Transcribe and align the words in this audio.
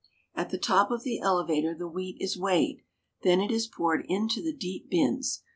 At 0.33 0.49
the 0.49 0.57
top 0.57 0.89
of 0.89 1.03
the 1.03 1.19
elevator 1.19 1.75
the 1.75 1.87
wheat 1.87 2.17
is 2.19 2.35
weighed; 2.35 2.81
then 3.21 3.39
it 3.39 3.51
is 3.51 3.67
poured 3.67 4.03
into 4.09 4.41
the 4.41 4.51
deep 4.51 4.89
bins. 4.89 5.43